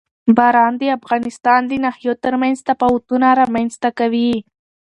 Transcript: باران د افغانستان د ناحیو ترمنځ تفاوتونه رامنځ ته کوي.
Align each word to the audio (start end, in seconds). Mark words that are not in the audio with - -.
باران 0.37 0.73
د 0.77 0.83
افغانستان 0.97 1.61
د 1.67 1.71
ناحیو 1.83 2.13
ترمنځ 2.23 2.57
تفاوتونه 2.69 3.27
رامنځ 3.41 3.71
ته 3.83 3.89
کوي. 3.99 4.33